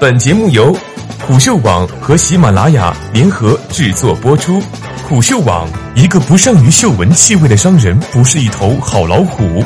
[0.00, 0.72] 本节目由
[1.26, 4.60] 虎嗅网和喜马拉雅联合制作播出。
[5.08, 9.64] 虎嗅网：一个不善于嗅闻气味的商人，不是一头好老虎。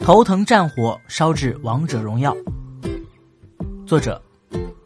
[0.00, 2.36] 头疼战火烧至王者荣耀。
[3.86, 4.20] 作者：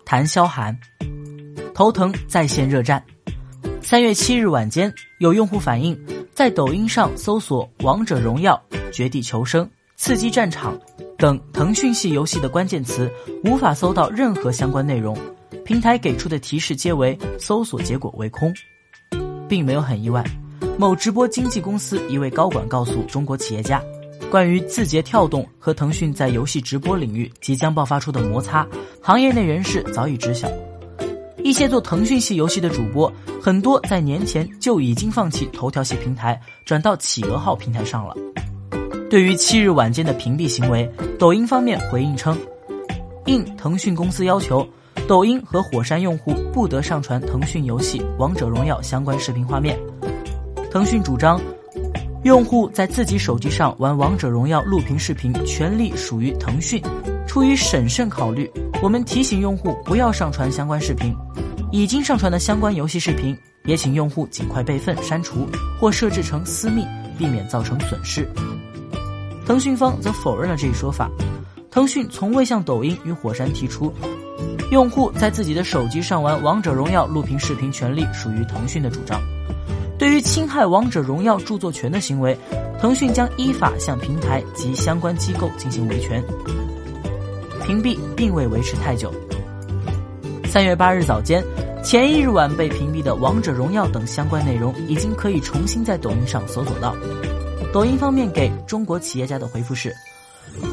[0.04, 0.78] 谭潇涵。
[1.74, 3.02] 头疼在线热战。
[3.82, 5.98] 三月七日晚间，有用户反映，
[6.32, 8.62] 在抖音上搜索“王者荣耀
[8.92, 9.68] ”“绝地求生”。
[9.96, 10.78] 刺激战场
[11.16, 13.10] 等腾讯系游戏的关键词，
[13.44, 15.16] 无法搜到任何相关内容。
[15.64, 18.52] 平台给出的提示皆为搜索结果为空，
[19.48, 20.22] 并没有很意外。
[20.76, 23.80] 某直播经纪公司一位高管告诉中国企业家，
[24.30, 28.66] 关于字节跳动和腾讯在游戏直播领域即将爆发出的摩擦，
[29.00, 30.48] 行业内人士早已知晓。
[31.44, 38.14] 一些做腾讯系游戏的主播，很多在年前就已经放弃头条系平台，转到企鹅号平台上了。
[39.14, 42.36] 对于七日晚间的屏蔽行为，抖音方面回应称，
[43.26, 44.66] 应腾讯公司要求，
[45.06, 49.78] 抖音和火山用户不得上传腾讯游戏《王者荣耀》相关视频画面。
[50.68, 51.40] 腾讯主张，
[52.24, 56.82] 用户在自己手机上玩《王者荣耀》录屏视频，权利属于腾讯。
[57.24, 58.50] 出于审慎考虑，
[58.82, 61.14] 我们提醒用户不要上传相关视频。
[61.70, 65.46] 已经上传的相关游戏视频，也请用户尽快备份删除
[65.78, 66.84] 或设置成私密，
[67.16, 68.28] 避免造成损失。
[69.46, 71.10] 腾讯方则否认了这一说法，
[71.70, 73.92] 腾讯从未向抖音与火山提出，
[74.70, 79.20] 用户在自己的手机上玩《王者荣耀》录屏视频权利属于腾讯的主张。
[79.98, 82.36] 对于侵害《王者荣耀》著作权的行为，
[82.80, 86.22] 腾讯将依法向平台及相关机构进行维权。
[87.64, 89.12] 屏蔽并未维持太久。
[90.46, 91.42] 三月八日早间，
[91.82, 96.94] 前一日晚被屏蔽的《王者荣耀》等相关内容，已经可以重新在抖音上搜索到。
[97.74, 99.92] 抖音方面给中国企业家的回复是：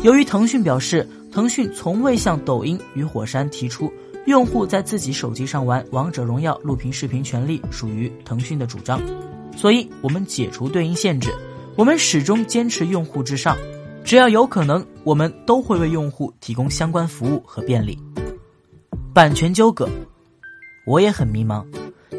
[0.03, 3.91] 由于腾讯表示，腾讯从未向抖音与火山提出
[4.27, 9.01] 用户在自己手机上玩《王者荣耀》录屏视频权利属于腾讯的主张，
[9.57, 11.33] 所以我们解除对应限制。
[11.75, 13.57] 我们始终坚持用户至上，
[14.03, 17.97] 只要有可能，我们都会为用户提供相关服务和便利。
[19.11, 19.89] 版权纠葛，
[20.85, 21.65] 我也很迷茫。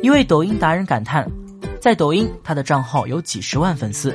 [0.02, 1.30] 一位抖音达人感叹，
[1.80, 4.12] 在抖音，他的账号有几十万粉丝。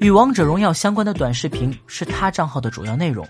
[0.00, 3.26] 与王者荣耀相关的短视频是他账号的主要内容，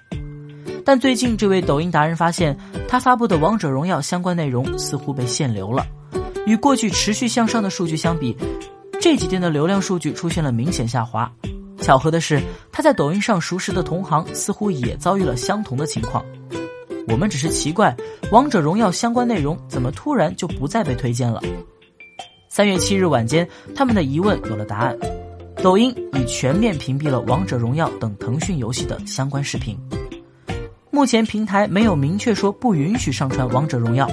[0.84, 2.56] 但最近这位抖音达人发现，
[2.87, 5.87] 他发布的王者荣耀相关内容似乎被限流了。
[6.47, 8.37] 与过去持续向上的数据相比，
[9.01, 11.31] 这几天的流量数据出现了明显下滑。
[11.81, 16.23] 巧合的是，他在抖音上熟识的同行似乎也遭遇了相同的情况。
[17.07, 17.97] 我们只是奇怪，
[18.31, 21.41] 王者荣耀相关内容怎么突然就不再被推荐了？
[22.51, 24.99] 三月七日晚间，他们的疑问有了答案。
[25.61, 29.77] 抖音已全面屏蔽了《王者荣耀》等腾讯游戏的相关视频。
[30.91, 34.07] 目前平台没有明确说不允许上传《王者荣耀》。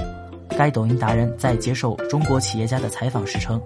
[0.57, 3.61] 该抖音达人在接受中国企业家的采访时称，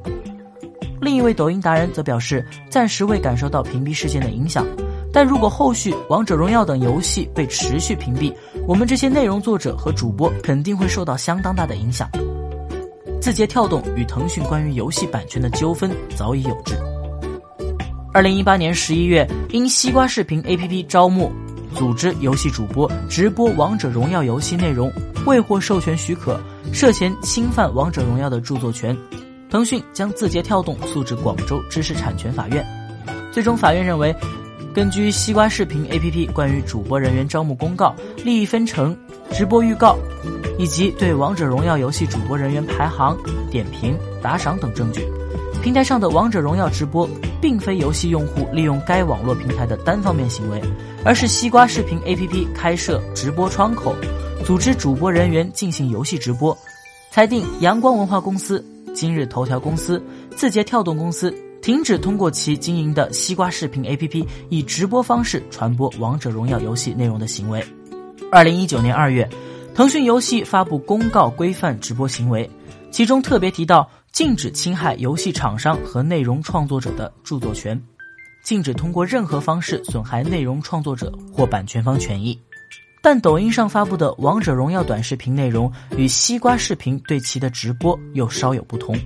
[1.00, 4.66] 另一位抖音达人则表示，暂时未感受到屏蔽事件的影响，
[5.14, 8.34] 但如果后续《王者荣耀》等游戏被持续屏蔽，
[8.68, 12.10] 我们这些内容作者和主播肯定会受到相当大的影响。
[13.22, 16.76] 字节跳动与腾讯关于游戏版权的纠纷早已有之。
[18.12, 21.31] 二零一八年十一月，因西瓜视频 APP 招募、
[21.75, 24.92] 组织游戏主播直播《王者荣耀》游戏内容
[25.28, 26.42] 未获授权许可，
[26.74, 28.98] 涉嫌侵犯《王者荣耀》的著作权，
[29.48, 32.66] 腾讯将字节跳动诉至广州知识产权法院。
[33.31, 34.14] 最终，法院认为，
[34.74, 38.96] 根据西瓜视频 APP 关于主播人员招募公告、利益分成、
[39.31, 39.97] 直播预告，
[40.59, 43.18] 以及对《王者荣耀》游戏主播人员排行、
[43.50, 45.02] 点评、打赏等证据。
[45.63, 47.09] 平台上的王者荣耀直播，
[47.41, 50.62] 并非游戏用户利用该网络平台的单方面行为，
[51.03, 53.96] 而是西瓜视频 APP 开设直播窗口，
[54.46, 56.56] 组织主播人员进行游戏直播。
[57.12, 58.63] 裁定阳光文化公司、
[58.94, 60.01] 今日头条公司、
[60.36, 67.63] 字节跳动公司停止通过其经营的西瓜视频 APP 以直播方式传播王者荣耀游戏内容的行为。
[68.31, 69.28] 二零一九年二月，
[69.74, 72.50] 腾讯游戏发布公告规范直播行为，
[72.92, 73.89] 其中特别提到。
[74.12, 77.80] 禁止侵害游戏厂商和内容创作者的著作权，
[78.44, 82.38] 禁止通过任何方式损害内容创作者或版权方权益。
[83.04, 88.98] 但抖音上发布的《王者荣耀》短视频内容与西瓜视频对其的直播又稍有不同。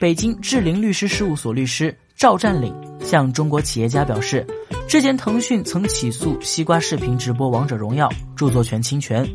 [0.00, 4.46] 北京智灵律师事务所律师赵占领向中国企业家表示，
[4.88, 9.28] 之前腾讯曾起诉西瓜视频直播《王者荣耀》著作权侵权，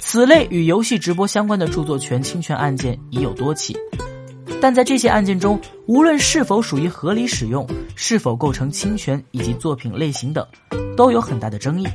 [0.00, 3.76] 此类与游戏直播相关的著作权侵权案件已有多起。
[4.58, 10.42] 但在这些案件中，无论是否属于合理使用，是否构成侵权以及作品类型等，
[10.96, 11.86] 都有很大的争议。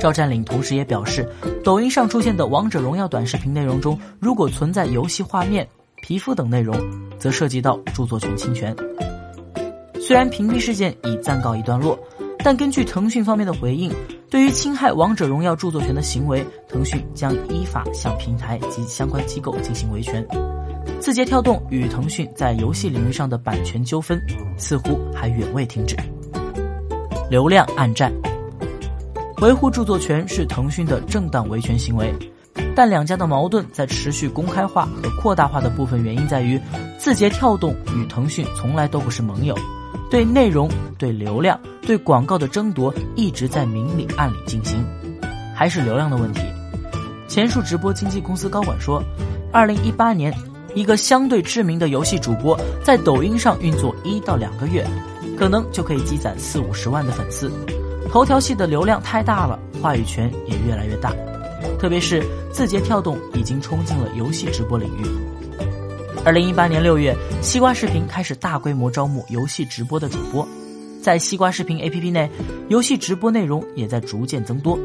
[0.00, 1.30] 赵占领同时也表示，
[1.62, 5.68] 抖音上出现的《王者荣耀》短视频内容中，如果存在游戏画面、
[6.02, 6.76] 皮肤等内容，
[7.16, 8.74] 则涉及到著作权侵权。
[10.00, 11.96] 虽然屏蔽事件已暂告一段落，
[12.40, 13.88] 但根据腾讯方面的回应，
[14.28, 20.26] 对于侵害《王者荣耀》著作权的行为，腾讯将依法向平台及相关机构进行维权。
[20.98, 24.20] 字节跳动与腾讯在游戏领域上的版权纠纷，
[24.58, 25.96] 似乎还远未停止。
[27.30, 28.12] 流量暗战。
[29.40, 32.12] 维护著作权是腾讯的正当维权行为，
[32.74, 36.60] 但两家的矛盾在持续公开化和扩大化的部分原因在于，
[36.98, 39.54] 字节跳动与腾讯从来都不是盟友，
[40.10, 44.84] 对内容、对流量、对广告的争夺一直在明里暗里进行，
[45.54, 46.40] 还是流量的问题。
[47.28, 49.02] 前述直播经纪公司高管说，
[49.52, 50.34] 二零一八年，
[50.74, 54.86] 一个相对知名的游戏主播在抖音上运作一到两个月，
[55.38, 57.50] 可能就可以积攒四五十万的粉丝。
[58.10, 61.10] 头条系的流量太大了，话语权也越来越大，
[61.78, 62.22] 特别是
[62.52, 65.04] 字节跳动已经冲进了游戏直播领域。
[66.24, 70.46] 二零一八年六月，西瓜视频开始大规模招募游戏直播的主播，
[71.02, 72.30] 在西瓜视频 APP 内，
[72.68, 74.78] 游戏直播内容也在逐渐增多。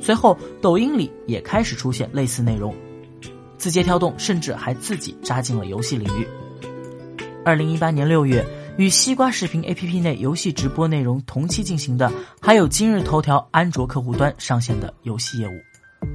[0.00, 2.74] 随后，抖音里也开始出现类似内容，
[3.58, 6.26] 字节跳动甚至还自己扎进了游戏领域。
[7.44, 8.44] 二零一八年六月。
[8.78, 12.10] 与西瓜视频 APP 内游戏直播内容同期进行的，
[12.40, 15.52] 还有今日头条安卓客户端上线的游戏业务。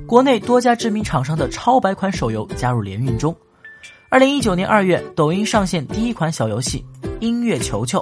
[0.07, 3.35] 国内多家知名厂商的超白款手游加入联运中。
[4.09, 6.83] 二零一九年二月，抖音上线第一款小游戏
[7.19, 7.99] 《音乐球球》，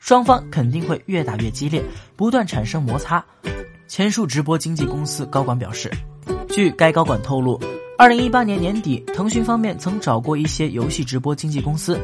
[0.00, 1.82] 双方肯定会越打越激烈，
[2.14, 3.24] 不断产生摩擦。
[3.88, 5.90] 前述直播经纪公司高管表示，
[6.50, 7.58] 据该高管透露，
[7.96, 11.98] 二零一八年年底，腾讯方面曾找过一些游戏直播经纪公司。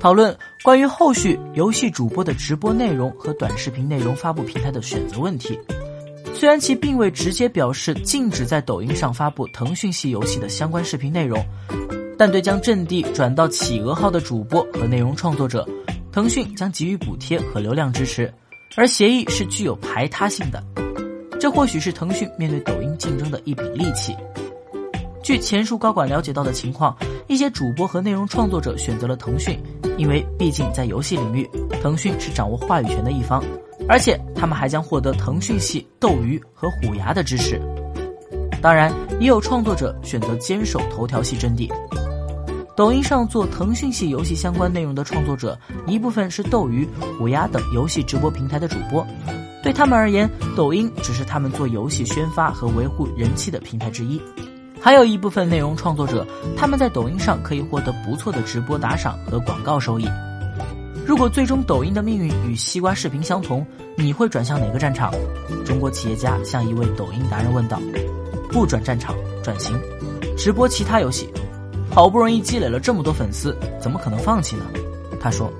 [0.00, 5.60] 讨论关于后续游戏主播的直播内容和短视频内容发布平台的选择问题。
[6.34, 11.40] 虽然其并未直接表示禁止在抖音上发布腾讯系游戏的相关视频内容，
[12.18, 15.68] 但对将阵地转到企鹅号的主播和内容创作者，
[16.10, 18.32] 腾讯将给予补贴和流量支持，
[18.76, 20.62] 而协议是具有排他性的。
[21.38, 24.16] 这或许是腾讯面对抖音竞争的一柄利器。
[25.22, 26.96] 据前述高管了解到的情况，
[27.28, 29.56] 一些主播和内容创作者选择了腾讯，
[29.96, 31.48] 因为毕竟在游戏领域，
[31.80, 33.40] 腾讯是掌握话语权的一方，
[33.88, 37.60] 而且他们还将获得腾讯系斗鱼和虎牙的支持。
[38.60, 41.70] 当然，也有创作者选择坚守头条系阵地。
[42.74, 46.88] 抖音上做腾讯系游戏相关内容的创作者，一部分是斗鱼、
[47.18, 49.06] 虎牙等游戏直播平台的主播，
[49.62, 54.20] 对他们而言，抖音只是他们做游戏宣发和维护人气的平台之一。
[54.80, 56.26] 还有一部分内容创作者，
[56.56, 60.08] 他们在抖音上可以获得不错的直播打赏和广告收益。
[61.04, 63.66] 如果最终抖音的命运与西瓜视频相同，
[63.96, 65.12] 你会转向哪个战场？
[65.64, 67.80] 中国企业家向一位抖音达人问道
[68.50, 69.78] ：“不转战场，转型，
[70.36, 71.28] 直播其他游戏。
[71.90, 74.64] 好不容易积累了这么多粉丝，怎么可能放弃呢？”
[75.20, 75.52] 他说。